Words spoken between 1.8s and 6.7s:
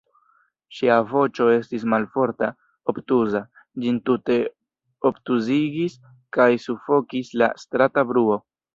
malforta, obtuza; ĝin tute obtuzigis kaj